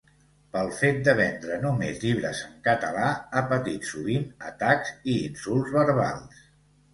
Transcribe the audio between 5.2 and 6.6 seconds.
insults verbals.